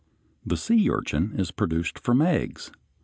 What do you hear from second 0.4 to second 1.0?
]The sea